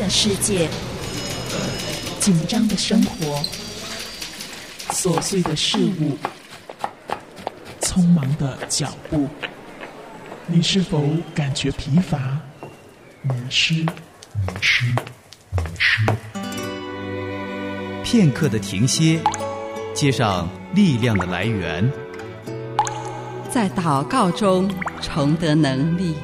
[0.00, 0.66] 的世界，
[2.20, 3.44] 紧张的生活，
[4.92, 6.16] 琐碎的事物，
[7.82, 9.28] 匆忙的脚步，
[10.46, 12.40] 你是否感觉疲乏、
[13.20, 13.74] 迷失？
[13.74, 13.90] 迷
[14.62, 16.02] 失，迷失。
[18.02, 19.20] 片刻的停歇，
[19.92, 21.86] 接上力量的来源，
[23.50, 24.66] 在祷告中
[25.02, 26.14] 重得能力，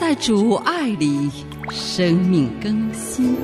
[0.00, 1.30] 在主爱里
[1.68, 3.36] 生命更新。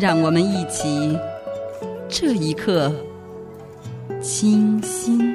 [0.00, 1.16] 让我们一起
[2.08, 2.92] 这一刻
[4.20, 5.32] 清新。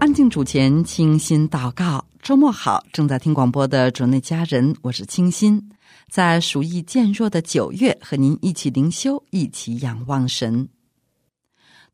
[0.00, 2.04] 安静主前，清新祷告。
[2.20, 5.70] 周末好，正在听广播的主内家人，我是清新。
[6.08, 10.68] 在暑意渐弱的九月，和您一起灵修，一起仰望神。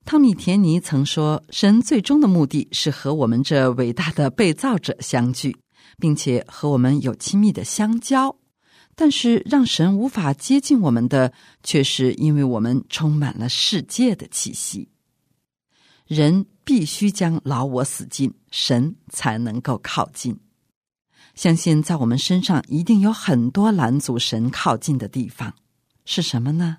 [0.04, 5.56] 汤米·田尼曾说：“神最终的目的是和我们这伟大的被造者相聚，
[5.98, 8.34] 并且和我们有亲密的相交。
[8.94, 14.88] 但是，让神无法接近我们的，却是因为我们充满了世界的气息。
[16.06, 20.38] 人必须将老我死尽，神才能够靠近。
[21.40, 25.54] 相信在我们身上一定有很多拦阻神靠近的地方，
[26.04, 26.76] 是什么呢？”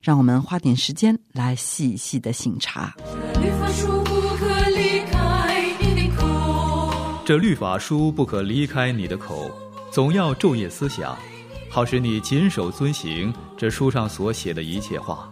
[0.00, 2.94] 让我们花点时间来细细的醒察。
[7.26, 9.50] 这律法书不可离开你的口，
[9.90, 11.14] 总要昼夜思想，
[11.68, 15.30] 好使你谨守遵行这书上所写的一切话。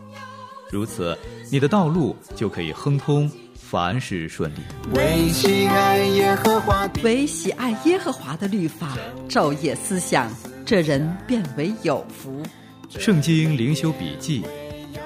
[0.71, 1.17] 如此，
[1.51, 3.31] 你的道路就可以亨通，
[3.71, 4.61] 凡事顺利。
[4.95, 8.97] 唯喜爱耶和华，唯喜爱耶和华的律法，
[9.29, 10.31] 昼夜思想，
[10.65, 12.43] 这人变为有福。
[12.89, 14.43] 圣经灵修笔记，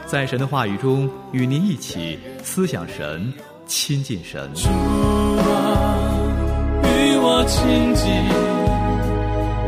[0.06, 3.34] 在神的话语中与您一起思想神，
[3.66, 4.48] 亲近神。
[4.54, 6.14] 主啊，
[6.84, 8.06] 与我亲近，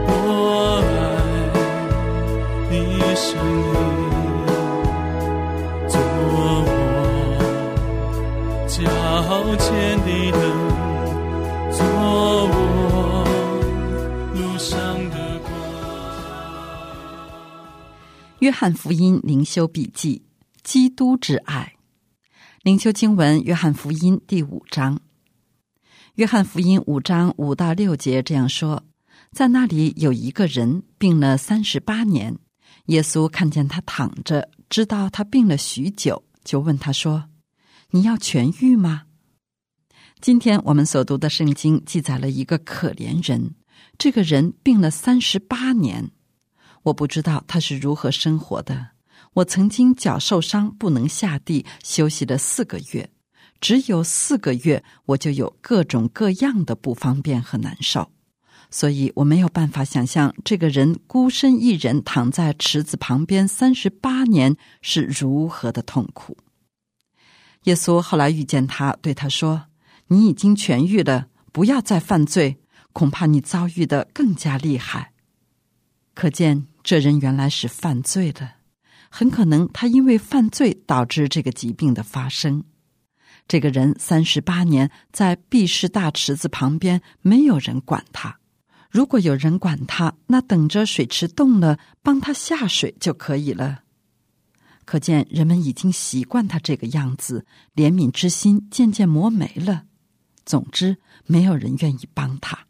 [0.07, 1.11] 我爱
[2.71, 4.14] 你声音，
[9.57, 10.41] 前的灯，
[11.73, 11.85] 做
[12.51, 13.25] 我
[14.35, 14.77] 路上
[15.11, 15.51] 的光。
[18.41, 20.23] 约翰福音灵修笔记：
[20.63, 21.75] 基督之爱。
[22.63, 25.01] 灵修经文：约翰福音第五章。
[26.15, 28.83] 约翰福音五章五到六节这样说：
[29.33, 32.39] 在那里有一个人病了三十八年，
[32.87, 37.25] 耶稣看见他躺着，知道他病了许久，就问他说
[37.91, 39.03] ：“你要痊愈吗？”
[40.25, 43.57] 今天我们所读的圣经记载了一个可怜人，
[43.99, 46.13] 这个人病了三十八年。
[46.85, 48.93] 我不知道他是如何生活的。
[49.35, 53.11] 我曾经脚受伤，不能下地，休息了四个月。
[53.61, 58.11] 只有四个月，我就有各种各样的不方便和难受，
[58.71, 66.39] 所以我没有办法想象这个人孤身一人躺在池子旁边三十八年是如何的痛苦。
[67.65, 69.67] 耶稣后来遇见他，对他说
[70.09, 72.59] ：“你已经痊愈了，不要再犯罪，
[72.93, 75.13] 恐怕你遭遇的更加厉害。”
[76.15, 76.67] 可见。
[76.85, 78.47] 这人原来是犯罪的，
[79.09, 82.63] 很可能他因为犯罪导致这个疾病的发生。
[83.49, 88.39] 这个人三十八年在毕氏大池子旁边，没有人管他。
[88.91, 93.85] 如果有人管他，那等着水池动了，帮他下水就可以了。
[94.85, 99.85] 可见人们已经习惯他这个样子，怜悯之心渐渐磨没了。
[100.45, 100.97] 总之，
[101.27, 102.67] 没有人愿意帮他。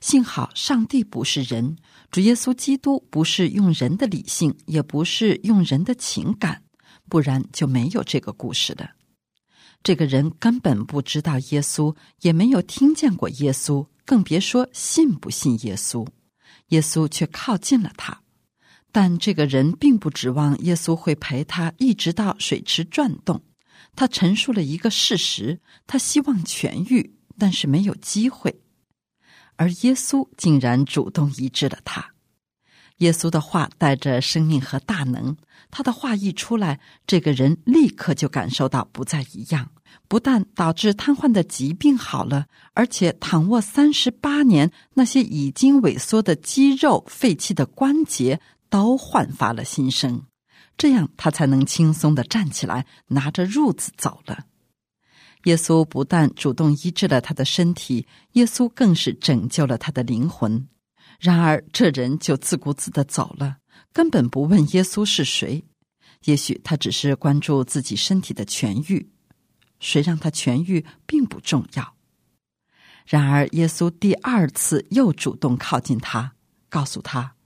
[0.00, 1.76] 幸好上帝不是人，
[2.10, 6.62] 主耶稣基督不是用人的理性，也不是用人的情感，
[7.08, 8.90] 不然就没有这个故事了。
[9.84, 16.06] 这个人根本不知道耶稣，也没有听见过耶稣，更别说信不信耶稣。
[16.68, 18.22] 耶稣却靠近了他，
[18.90, 23.42] 但这个人并不指望耶稣会陪他一直到水池转动。
[23.94, 28.60] 他陈述了一个事实：他希望痊愈，但是没有机会。
[29.56, 32.12] 而耶稣竟然主动医治了他。
[32.98, 35.36] 耶稣的话带着生命和大能，
[35.70, 39.70] 他的话一出来，这个人立刻就感受到不再一样。
[40.08, 48.40] 不但导致瘫痪的疾病好了，而且躺卧三十八年，那些已经萎缩的肌肉、废弃的关节
[48.70, 50.22] 都焕发了新生。
[50.82, 54.46] 这样他才能轻松的站起来，拿着褥子走了。
[55.44, 60.66] 耶稣不但主动医治了他的身体，耶稣更是拯救了他的灵魂。
[61.20, 63.58] 然而，这人就自顾自的走了，
[63.92, 65.64] 根本不问耶稣是谁。
[66.24, 69.08] 也许他只是关注自己身体的痊愈，
[69.78, 71.94] 谁让他痊愈并不重要。
[73.06, 76.32] 然而，耶稣第二次又主动靠近他，
[76.68, 77.36] 告诉他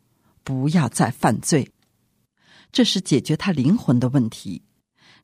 [0.43, 1.71] 不要再犯罪。
[2.77, 4.61] 这是解决他灵魂的问题。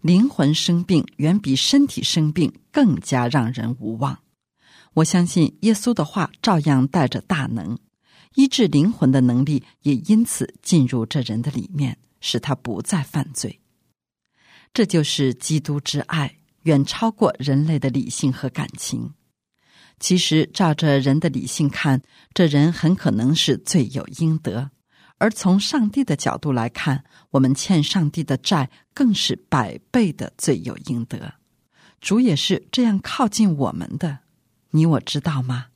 [0.01, 4.21] 灵魂生病远比身体生病更加让人无望。
[4.95, 7.77] 我相信耶稣的话照样带着大能，
[8.37, 11.99] 医治灵魂的能力也因此进入这人的里面。
[12.23, 13.61] 使他不再犯罪，
[14.73, 19.13] 这就是基督之爱，远超过人类的理性和感情。
[19.99, 22.01] 其实，照着人的理性看，
[22.33, 24.71] 这人很可能是罪有应得；
[25.23, 31.35] 而从上帝的角度来看，我们欠上帝的债更是百倍的罪有应得。
[32.01, 34.19] 主也是这样靠近我们的，
[34.73, 35.67] 你我知道吗？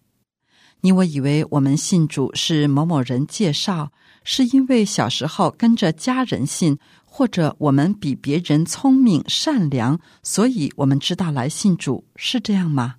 [0.81, 3.93] 你我以为我们信主是某某人介绍。
[4.25, 12.97] 是因为小时候跟着家人信，或者我们比别人聪明善良，所以我们知道来信主，是这样吗？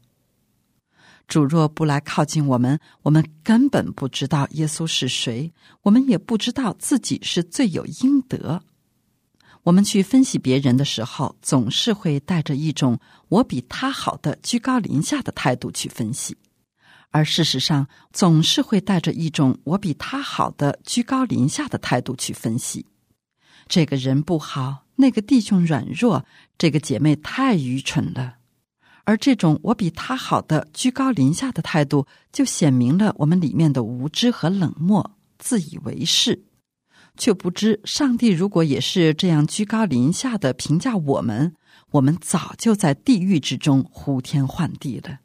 [1.28, 5.52] 主若不来靠近我们，我们根本不知道耶稣是谁，
[5.82, 8.64] 我们也不知道自己是罪有应得。
[9.64, 12.98] 我们去分析别人的时候，总是会带着一种
[13.28, 16.38] “我比他好”的居高临下的态度去分析。
[17.10, 22.86] 而事实上，总是会带着一种“我比他好”的居高临下的态度去分析。
[23.68, 26.26] 这个人不好，那个弟兄软弱，
[26.58, 28.37] 这个姐妹太愚蠢了。
[29.08, 36.44] 而这种“我比他好”的居高临下的态度，就显明了我们里面的无知和冷漠、自以为是，
[37.18, 41.56] 却不知上帝如果也是这样居高临下的评价我们，
[41.92, 45.20] 我们早就在地狱之中呼天唤地了。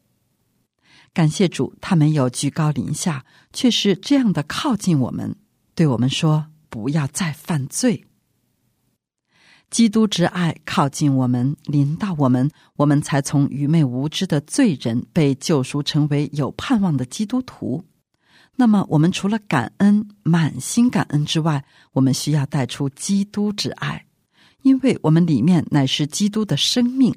[1.12, 5.34] 感谢主，他没有居高临下，却是这样的靠近我们，
[5.74, 8.04] 对我们说：“不要再犯罪。”
[9.72, 17.82] 基督之爱靠近我们，临到我们，我们才从愚昧无知的罪人被救赎，成为有盼望的基督徒。
[18.54, 24.04] 那么，我们除了感恩、满心感恩之外，我们需要带出基督之爱，
[24.60, 27.14] 因为我们里面乃是基督的生命。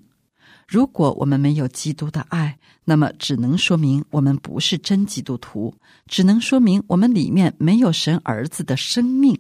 [0.66, 5.76] 如果我们没有基督的爱，那么只能说明我们不是真基督徒，
[6.08, 9.38] 只能说明我们里面没有神儿子的生命。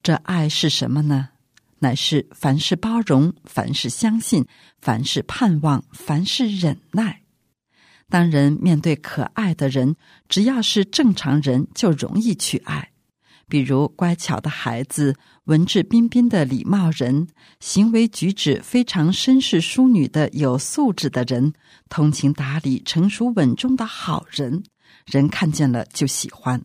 [0.00, 1.30] 这爱是什么呢？
[1.84, 4.46] 乃是凡事包容，凡事相信，
[4.80, 7.20] 凡事盼望，凡事忍耐。
[8.08, 9.94] 当人面对可爱的人，
[10.26, 12.92] 只要是正常人，就容易去爱。
[13.50, 15.14] 比如乖巧的孩子、
[15.44, 17.28] 文质彬彬的礼貌人、
[17.60, 21.52] 行为举止非常绅士淑女的有素质的人、
[21.90, 24.64] 通情达理、成熟稳重的好人，
[25.04, 26.58] 人看见了就喜欢；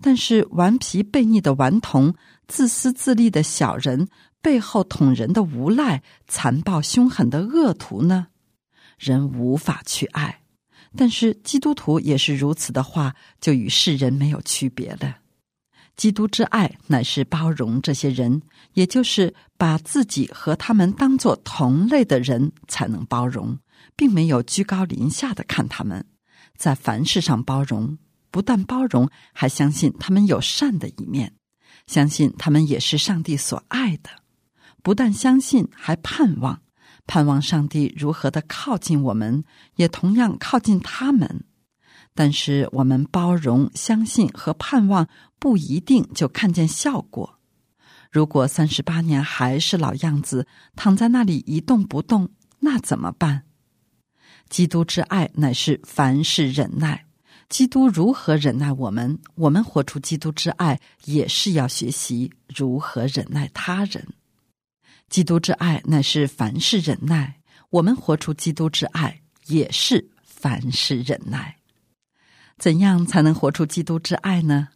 [0.00, 2.14] 但是顽皮悖逆的顽童、
[2.48, 4.08] 自私自利的小人、
[4.44, 8.26] 背后捅人的无赖、残暴凶狠的恶徒呢，
[8.98, 10.42] 人无法去爱。
[10.94, 15.16] 但是基督徒也是如此的话，就与世人没有区别了。
[15.96, 18.42] 基督之爱乃是包容这些人，
[18.74, 23.58] 也就是把自己和他们当作同类的人才能包容，
[23.96, 26.04] 并没有居高临下的看他们，
[26.54, 27.96] 在凡事上包容，
[28.30, 31.32] 不但包容，还相信他们有善的一面，
[31.86, 34.10] 相信他们也是上帝所爱的，
[34.84, 36.60] 不但相信，还盼望，
[37.06, 39.42] 盼望上帝如何的靠近我们，
[39.76, 41.44] 也同样靠近他们。
[42.14, 47.38] 但是我们包容、相信和盼望，不一定就看见效果。
[48.12, 52.28] 如果三十八年还是老样子，躺在那里一动不动，
[52.60, 53.44] 那怎么办？
[54.50, 57.06] 基督之爱乃是凡事忍耐。
[57.48, 64.06] 基督如何忍耐我们，我们活出基督之爱，也是要学习如何忍耐他人。
[65.08, 71.56] 基督之爱乃是凡事忍耐，我们活出基督之爱，也是凡事忍耐。
[72.58, 74.68] 怎样才能活出基督之爱呢？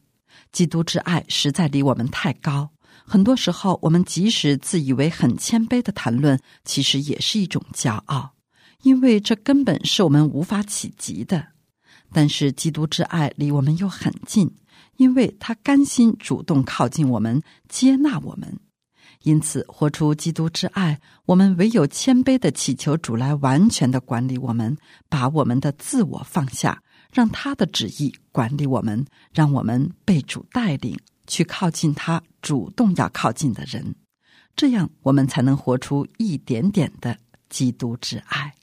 [0.52, 2.70] 基督之爱实在离我们太高。
[3.04, 8.34] 很多时候，我们即使自以为很谦卑的谈论，其实也是一种骄傲，
[8.82, 11.48] 因为这根本是我们无法企及的。
[12.12, 14.54] 但是，基督之爱离我们又很近，
[14.96, 18.58] 因为他甘心主动靠近我们，接纳我们。
[19.22, 24.76] 因此，活出基督之爱，我们唯有谦卑的祈求主来完全的管理我们，
[25.08, 26.82] 把我们的自我放下。
[27.10, 30.94] 让他的旨意管理我们，让我们被主带领
[31.26, 33.94] 去靠近他主动要靠近的人，
[34.54, 38.54] 这样我们才能活出一点点的基督之爱。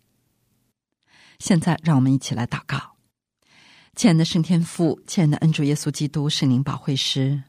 [1.40, 2.78] 现在，让我们一起来祷告：
[3.96, 7.42] 亲爱的圣天父，亲爱的恩主耶稣基督圣灵保惠师，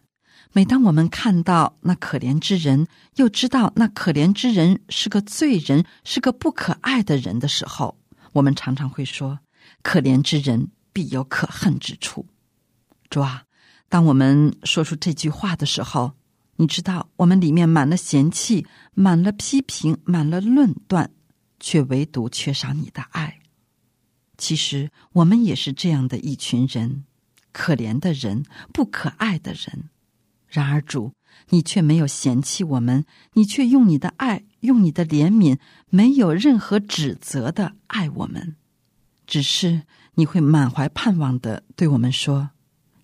[0.56, 2.86] 每当我们看到那可怜之人，
[3.16, 7.98] 又知道那可怜之人是个罪人，是个不可爱的人的时候，
[8.32, 9.38] 我们常常会说
[9.84, 12.24] ：“可怜之人必有可恨之处。”
[13.10, 13.44] 主啊，
[13.90, 16.12] 当我们说出这句话的时候，
[16.56, 21.10] 你知道我们里面满了嫌弃，满了批评，满了论断，
[21.60, 23.40] 却唯独缺少你的爱。
[24.38, 27.04] 其实我们也是这样的一群人，
[27.52, 29.90] 可怜的人，不可爱的人。
[30.48, 31.12] 然而主，
[31.50, 35.58] 你却没有嫌弃我们，你却用你的爱，用你的怜悯，
[35.90, 38.56] 没有任何指责的爱我们。
[39.26, 39.82] 只是
[40.14, 42.50] 你会满怀盼望的对我们说：“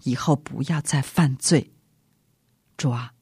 [0.04, 1.72] 以后不要再犯罪。”
[2.78, 3.12] 主啊，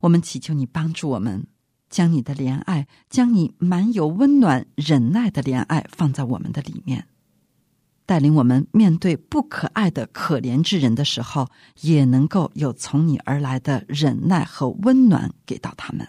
[0.00, 1.46] 我们祈求你帮助我们，
[1.88, 7.06] 将你的怜爱，将你满有温暖、忍耐的怜爱放在我们的里面。
[8.06, 11.48] 带领我们面对不可爱的可怜之人的时候，
[11.80, 16.06] 也能够有从你而来的忍耐和温暖给到他们。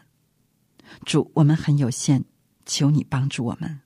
[1.05, 2.23] 主，我们很有限，
[2.65, 3.79] 求你帮助我们。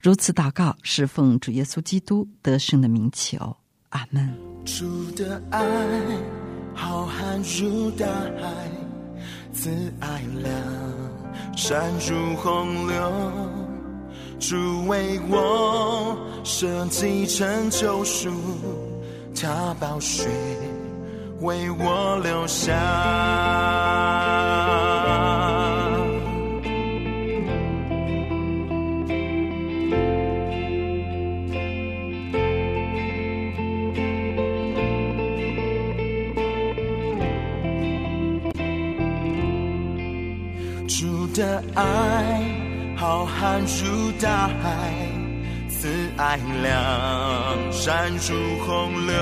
[0.00, 3.56] 如此祷告，是奉主耶稣基督得胜的名求。
[3.90, 4.32] 阿门。
[4.64, 5.60] 主的爱
[6.74, 8.70] 浩瀚如大海，
[9.52, 13.59] 慈爱量山如洪流。
[14.40, 18.30] 主为我设计成救赎，
[19.38, 20.26] 他宝血
[21.40, 22.74] 为我留下。
[40.88, 42.59] 主的爱。
[43.00, 44.92] 浩瀚如大海，
[45.70, 45.88] 慈
[46.18, 49.16] 爱亮闪如洪流，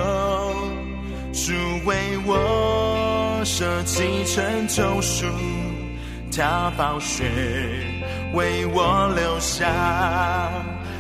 [1.33, 1.53] 主
[1.85, 5.27] 为我舍弃成救赎，
[6.37, 7.31] 他宝血
[8.35, 9.71] 为我留下，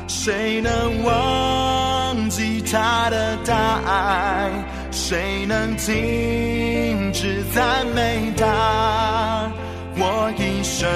[0.06, 4.52] 谁能忘记他的大爱？
[4.92, 9.50] 谁能停止赞美他？
[9.96, 10.88] 我一生。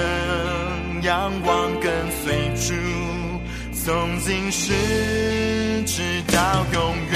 [1.03, 1.72] 仰望，
[3.85, 4.71] 从今世
[5.85, 7.12] 直到永远。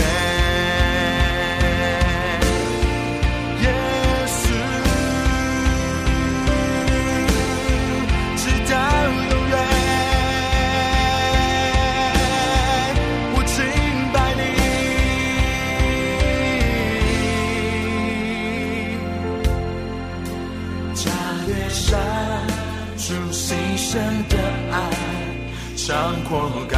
[25.88, 26.78] 山阔高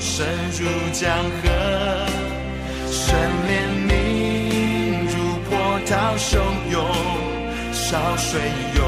[0.00, 0.26] 深
[0.58, 1.06] 如江
[1.42, 1.50] 河，
[2.90, 3.14] 神
[3.46, 3.50] 怜
[3.86, 3.92] 悯
[5.04, 5.52] 如波
[5.86, 6.30] 涛汹
[6.72, 6.80] 涌，
[7.74, 8.40] 潮水
[8.74, 8.80] 涌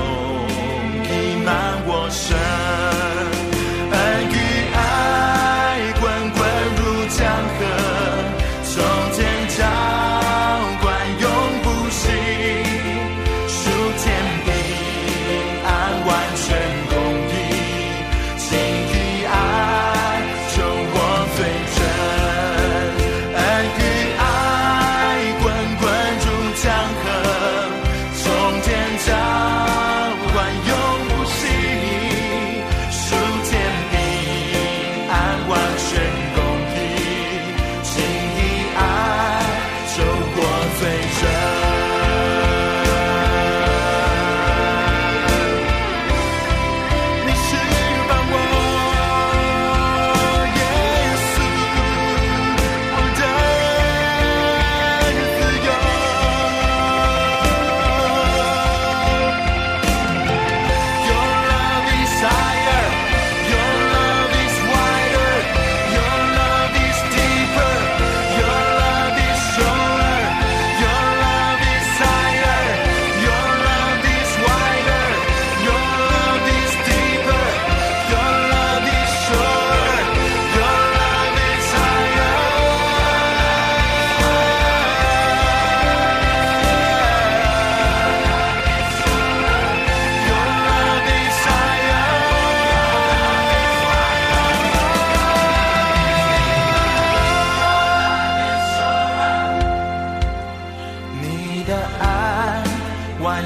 [1.05, 1.47] 溢满
[1.87, 2.58] 我身。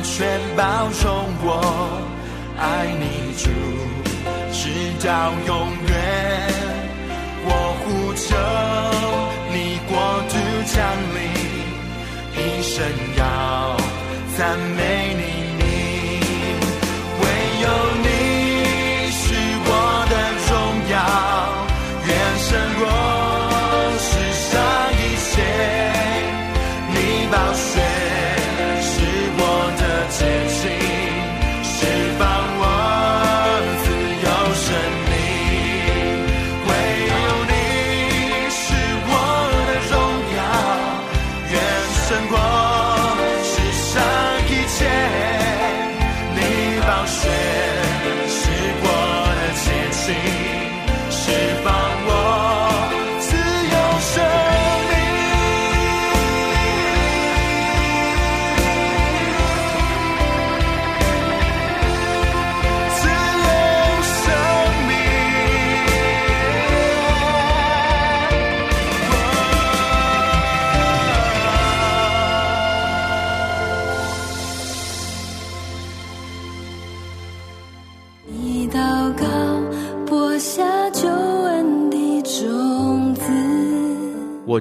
[0.02, 2.02] 全保重，我
[2.58, 3.48] 爱你主，
[4.52, 4.60] 直
[5.06, 5.50] 到永
[5.88, 5.90] 远。
[7.44, 7.48] 我
[7.80, 8.26] 呼求
[9.52, 9.92] 你，国
[10.28, 10.34] 度
[10.66, 10.74] 降
[11.14, 11.20] 临，
[12.36, 12.74] 一生
[13.16, 13.20] 要
[14.36, 14.91] 赞美。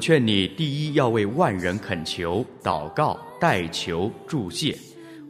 [0.01, 4.75] 劝你，第一要为万人恳求、祷告、代求、祝谢；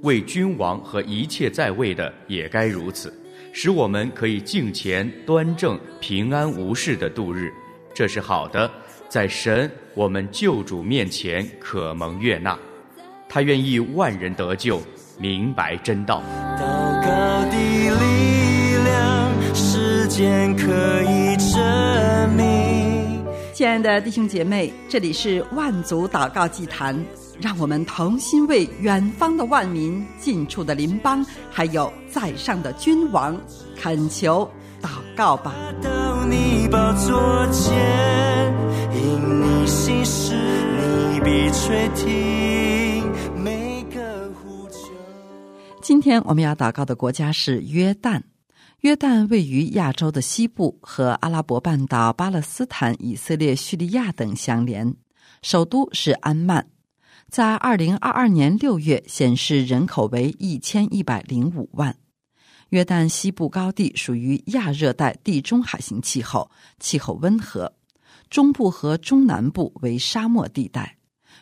[0.01, 3.13] 为君王和一切在位的也该如此，
[3.51, 7.51] 使我们可以敬虔、端正、平安无事的度日。
[7.93, 8.71] 这是好的，
[9.09, 12.57] 在神我们救主面前可蒙悦纳。
[13.27, 14.81] 他愿意万人得救，
[15.19, 16.23] 明白真道。
[16.57, 16.61] 祷
[17.05, 17.09] 告
[17.49, 21.30] 的力量，时间可以。
[23.61, 26.99] 亲爱的弟兄姐妹，这里是万族祷告祭坛，
[27.39, 33.39] 让我们同心为远方的万民、近处的邻邦，还有在上的君王
[33.79, 34.49] 恳求
[34.81, 35.53] 祷告吧。
[35.79, 38.51] 到你宝座前，
[38.95, 40.33] 因你心事，
[41.13, 43.07] 你必垂听
[43.43, 44.89] 每个呼求。
[45.83, 48.23] 今天我们要祷告的国家是约旦。
[48.81, 54.95] 约旦位于亚洲的西部，和阿拉伯半岛、巴勒斯坦、以色列、叙利亚等相连，
[55.43, 56.67] 首都是安曼。
[57.29, 61.95] 在二零二二年六月显示人口为一千一百零五万。
[62.69, 67.71] 约旦西部高地属于亚热带地中海型气候，气候温和；
[68.31, 70.97] 中部和中南部为沙漠地带。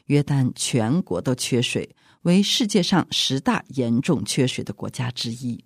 [0.08, 5.64] 约旦全国都缺水，为世界上十大严重缺水的国家之一。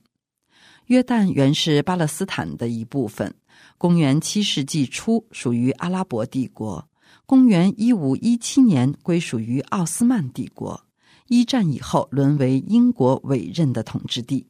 [0.88, 3.34] 约旦原是巴勒斯坦的一部分，
[3.78, 6.88] 公元七世纪初属于阿拉伯帝国，
[7.26, 10.86] 公元一五一七年归属于奥斯曼帝国。
[11.28, 14.46] 一战以后沦为英国委任的统治地。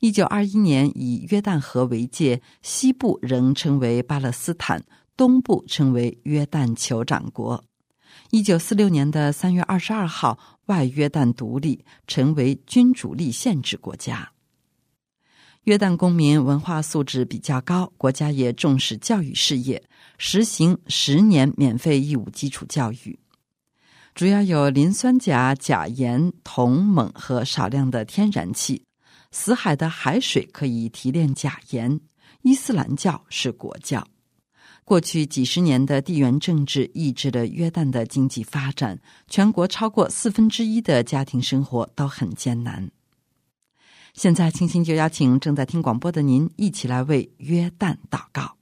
[0.00, 4.82] 一九二一年以约旦河为界，西部仍称为巴勒斯坦，
[5.16, 7.62] 东部称为约旦酋长国。
[8.30, 14.32] 一九四六年的三月二十二号，外约旦独立，成为君主立宪制国家。
[15.66, 19.82] 约旦公民文化素质比较高，国家也重视教育事业，
[20.16, 23.18] 实行十年免费义务基础教育。
[24.14, 28.84] 主要有磷酸钾、钾盐、铜、锰和少量的天然气。
[29.32, 32.00] 死海的海水可以提炼钾盐。
[32.42, 34.06] 伊斯兰教是国教。
[34.84, 42.88] 过去几十年的地缘政治抑制了约旦的经济发展，全国超过四分之一的家庭生活都很艰难。
[44.16, 48.56] 现在，青青就邀请正在听广播的您一起来为约旦祷告。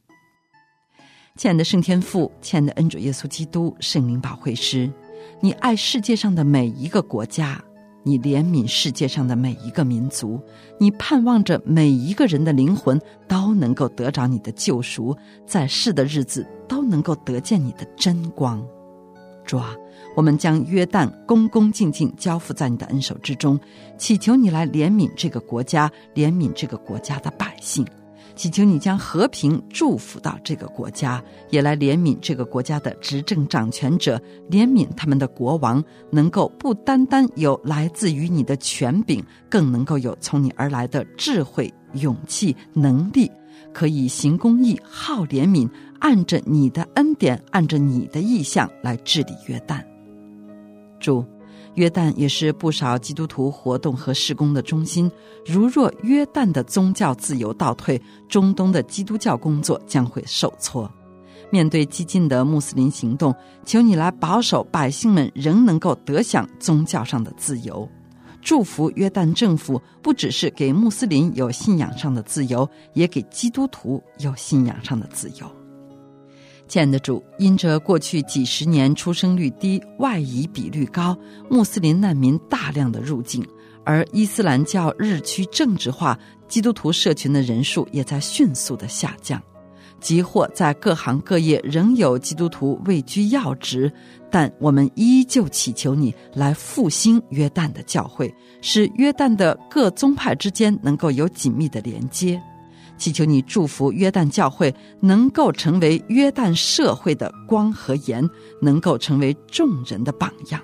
[1.37, 4.91] 亲爱的圣天父，亲爱的恩主耶稣基督，圣灵保惠师，
[5.41, 7.63] 你爱世界上的每一个国家，
[8.03, 10.41] 你怜悯世界上的每一个民族，
[10.81, 18.61] 你盼望着每一个人的灵魂都能够得着你的救赎，在世的日子都能够得见你的真光。
[19.45, 19.75] 主啊，
[20.17, 23.59] 我们将约旦恭恭敬敬交付在你的恩手之中，
[23.97, 27.87] 祈求你来怜悯这个国家，怜悯这个国家的百姓，
[28.35, 34.21] 祈求你将和平祝福到这个国家，也来怜悯这个国家的执政掌权者，
[34.51, 43.31] 怜悯他们的国王，能够不单单有来自于你的权柄，更能够有从你而来的智慧、勇气、能力，
[43.73, 45.69] 可以行公义、好怜悯。
[46.01, 49.83] 按着你的恩典，按着你的意向来治理约旦。
[51.01, 51.25] 主，
[51.75, 55.11] 约旦也是不少基督徒活动和施工的中心。
[55.45, 60.91] 如若约旦的宗教自由倒退，中东的基督教工作将会受挫。
[61.51, 63.35] 面对激进的穆斯林行动，
[63.65, 67.89] 求你来保守百姓们仍能够得享宗教上的自由。
[68.41, 75.64] 祝福约旦政府，不只是给穆斯林有信仰上的自由，也给基督徒有信仰上的自由。
[76.75, 81.17] 亲爱的主，因着过去几十年出生率低、外移比率高、
[81.49, 83.47] 穆斯林难民大量的入境，
[83.85, 89.41] 而伊斯兰教日趋政治化，基督徒社群的人数也在迅速的下降。
[90.01, 93.89] 即或在各行各业仍有基督徒位居要职，
[94.29, 102.43] 但我们依旧祈求你来复兴约旦的教会，使约旦的各宗派之间能够有紧密的连接。
[102.97, 108.29] 祈求你祝福约旦教会能够成为约旦社会的光和盐，
[108.61, 110.61] 能够成为众人的榜样。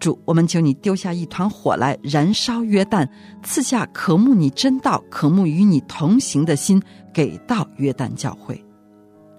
[0.00, 3.08] 主，我们求你丢下一团火来燃烧约旦，
[3.42, 8.62] 赐下渴慕你真道、渴慕与你同行的心，给到约旦教会。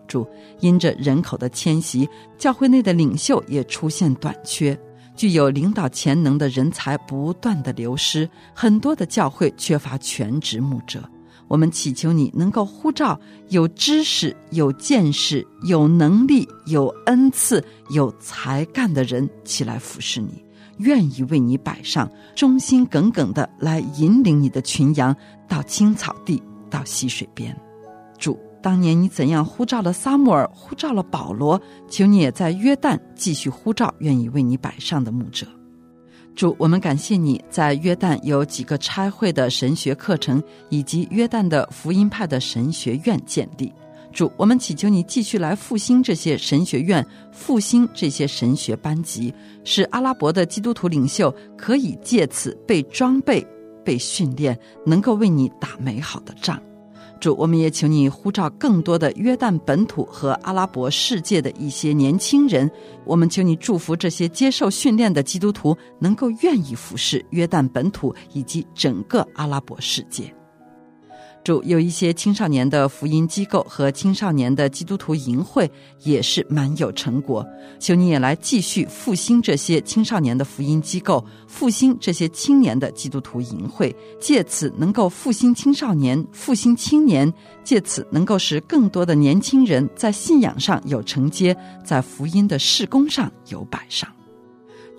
[0.08, 0.26] 主，
[0.62, 4.80] 因着人口的迁徙，教会内的领袖也出现短缺，
[5.16, 11.04] 具有领导潜能的人才不断的流失，很多的教会缺乏全职牧者。
[11.48, 20.44] 我们祈求你能够呼召有知识、有见识、有能力、有恩赐、有才干的人起来服侍你。
[20.80, 25.16] 愿意为你摆上，忠心耿耿的来引领你的群羊
[25.48, 27.56] 到青草地，到溪水边。
[28.18, 35.48] 主，当年你怎样呼召了撒母耳，呼召了保罗，求你也在约旦继续呼召愿意为你摆上的牧者。
[36.36, 43.72] 主，我们感谢你在约旦有几个差会的神学课程，以及约旦的福音派的神学院建立。
[44.12, 53.46] 主，我们祈求你继续来复兴这些神学院，复兴这些神学班级，使阿拉伯的基督徒领袖可以借此被装备、
[53.84, 56.62] 被训练，能够为你打美好的仗。
[57.20, 62.70] 主，我们也请你呼召更多的约旦本土和阿拉伯世界的一些年轻人，
[63.06, 70.34] 我们请你祝福这些接受训练的基督徒能够愿意服侍约旦本土以及整个阿拉伯世界。
[71.46, 77.46] 主有一些青少年的福音机构和青少年的基督徒营会也是蛮有成果，
[77.80, 87.32] 求你也来继续复兴这些青少年的福音机构，复兴这些青年的基督徒营会，借此能够复兴青少年、复兴青年，
[87.64, 91.56] 借此能够使更多的年轻人在信仰上有承接，
[91.86, 94.10] 在福音的事工上有摆上。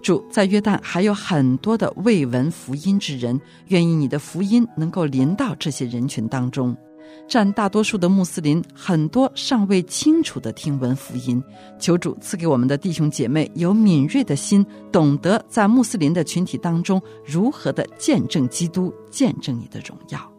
[0.07, 6.77] 主在约旦还有很多的未闻福音之人，愿意你的福音能够临到这些人群当中。
[7.27, 11.43] 占大多数的穆斯林，很多尚未清楚的听闻福音。
[11.77, 20.36] 求主赐给我们的弟兄姐妹有敏锐的心，懂得在穆斯林的群体当中如何的见证基督，见证你的荣耀。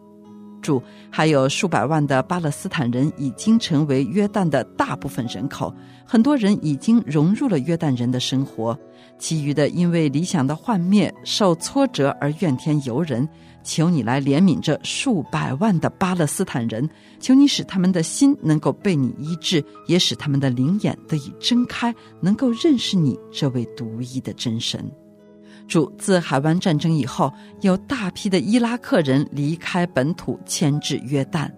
[1.10, 5.72] 还有数百万的巴勒斯坦人已经成为约旦的大部分人口，
[6.04, 8.78] 很多人已经融入了约旦人的生活，
[9.18, 13.28] 其余的因为理想的幻灭、受挫折而怨天尤人。
[13.64, 16.88] 求你来怜悯这数百万的巴勒斯坦人，
[17.20, 24.90] 求你使他们的心能够被你医治，也使他们的灵眼得以睁开，能够认识你这位独一的真神。
[25.68, 31.48] 主自海湾战争以后，有大批的伊拉克人离开本土迁至约旦，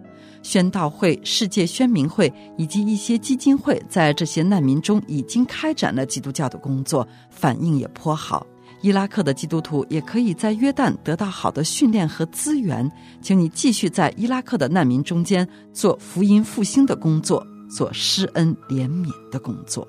[0.42, 8.46] 宣道会、世界宣明会以及一些基金会在这些难民中已经开展了基督教的工作，反应也颇好。
[8.82, 19.86] 伊拉克的基督徒也可以在约旦得到好的训练和资源，请你继续在伊拉克的难民中间做福音复兴的工作，做施恩怜悯的工作。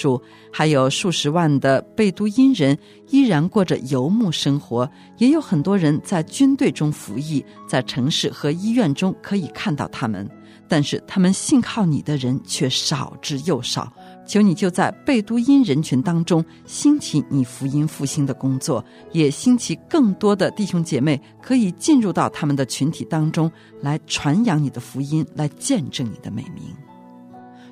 [0.00, 2.76] 主，还有数十万的贝都因人
[3.10, 10.26] 依然过着游牧生活，也有很多人在军队中服役，在城市和医院中可以看到他们，
[10.66, 13.92] 但是他们信靠你的人却少之又少。
[14.26, 23.50] 求你就在贝都因人群当中兴起你福音复兴的工作，也兴起更多的弟兄姐妹可以进入到他们的群体当中
[23.82, 26.89] 来传扬你的福音，来见证你的美名。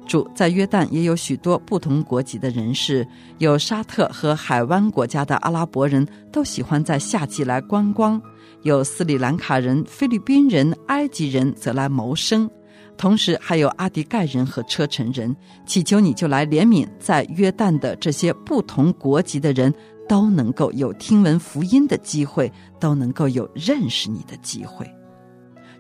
[0.09, 8.21] 主在约旦也有许多不同国籍的人士，有沙特和海湾国家的阿拉伯人都喜欢在夏季来观光，
[8.63, 12.51] 有斯里兰卡人、菲律宾人、埃及人则来谋生，
[12.97, 15.37] 同时还有阿迪盖人和车臣人。
[15.67, 19.73] 祈求你就来怜悯，在约旦的这些不同国籍的人
[20.09, 24.91] 都能够有听闻福音的机会，都能够有认识你的机会。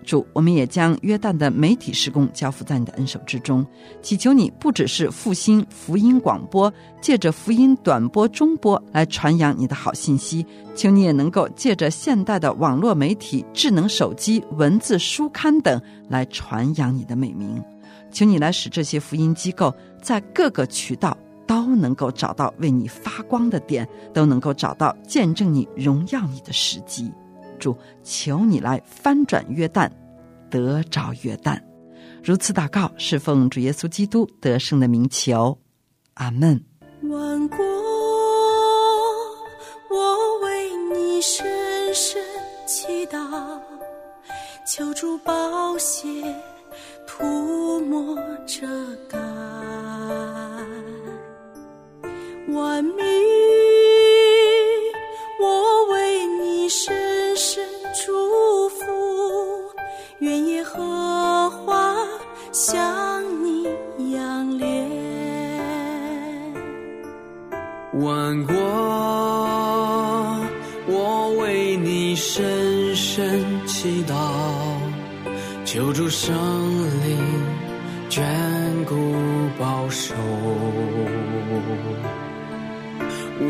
[0.08, 3.64] 主，我们也将约旦的媒体施工交付在你的恩手之中，
[4.00, 17.62] 祈求你不只是复兴福音广播，借着福音短波、中波来传扬你的好信息，求你也能够借着现代的网络媒体、智能手机、文字书刊等来传扬你的美名，
[18.10, 21.14] 求你来使这些福音机构在各个渠道
[21.46, 27.12] 都能够找到为你发光的点，都能够找到见证你荣耀你的时机。
[27.58, 29.90] 主，求你来翻转约旦，
[30.48, 31.60] 得着约旦。
[32.22, 35.58] 如此祷告，是奉主耶稣基督得胜的名求。
[36.14, 36.64] 阿门。
[37.02, 37.58] 万国，
[39.90, 41.46] 我为你深
[41.94, 42.20] 深
[42.66, 43.60] 祈祷，
[44.66, 46.08] 求助宝血
[47.06, 48.16] 涂抹
[48.46, 48.66] 遮
[49.08, 49.16] 盖，
[52.48, 53.04] 万民，
[68.00, 68.54] 万国，
[70.86, 74.14] 我为你深深祈祷，
[75.64, 76.32] 求主圣
[77.04, 77.18] 灵
[78.08, 78.22] 眷
[78.86, 78.94] 顾
[79.58, 80.14] 保守。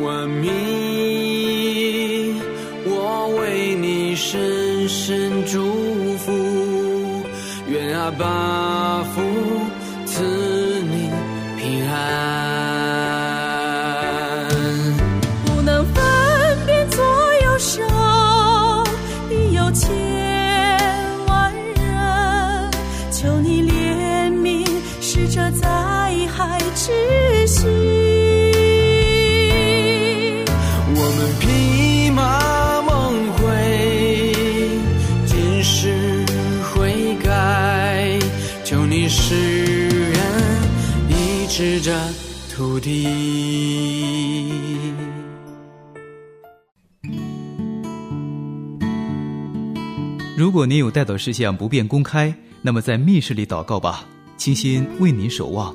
[0.03, 0.51] 万民，
[2.87, 5.59] 我为你深深祝
[6.17, 6.33] 福，
[7.69, 9.21] 愿阿爸父
[50.37, 54.05] 如果您有带祷事项不便公开，那么在密室里祷告吧，
[54.37, 55.75] 清心为您守望。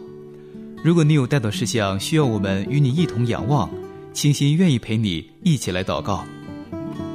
[0.83, 3.69] 如果你有带祷事项需要我们与你一同仰望，
[4.13, 6.23] 清心愿意陪你一起来祷告。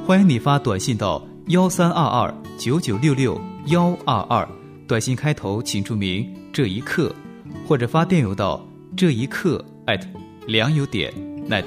[0.05, 4.47] 欢迎你发短信到幺三二二九九六六幺二二，
[4.87, 7.13] 短信开头请注明“这一刻”，
[7.67, 8.63] 或者发电邮到
[8.95, 10.03] 这一刻 at
[10.45, 11.11] 良友点
[11.49, 11.65] net。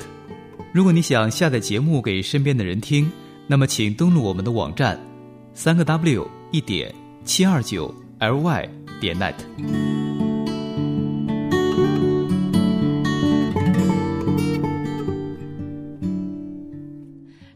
[0.73, 3.11] 如果你想下载节目给身边的人听，
[3.49, 4.99] 那么请登录我们的网站，
[5.55, 8.69] 三个 W 一点七二九 ly
[9.01, 9.35] 点 net。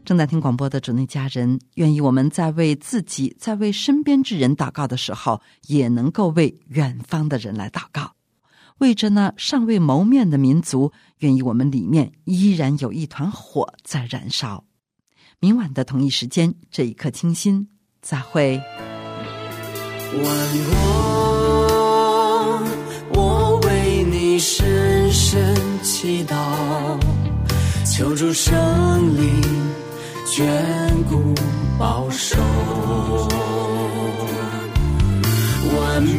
[0.03, 8.13] 正在听广播的主内家人，愿意我们在为自己、在为身边之人祷告的时候，也能够为远方的人来祷告，
[8.79, 14.63] 为着那尚未谋面的民族，愿意我们里面依然有一团火在燃烧。
[15.39, 17.67] 明晚的同一时间，这一刻清新，
[18.01, 18.61] 再会。
[20.13, 20.25] 万
[20.69, 20.75] 国，
[23.13, 26.35] 我为你深深祈祷，
[27.85, 28.55] 求助圣
[29.15, 29.41] 灵
[30.25, 30.43] 眷
[31.09, 31.35] 顾
[31.77, 32.37] 保守。
[35.79, 36.15] 万民，